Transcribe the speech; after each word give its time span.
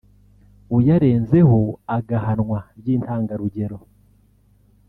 uyarenzeho 0.77 1.59
agahanwa 1.97 2.59
by’intangarugero 2.79 3.77